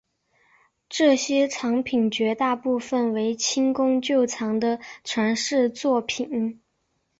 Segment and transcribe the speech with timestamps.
[0.89, 6.59] 这些藏品绝大部分为清宫旧藏的传世作品。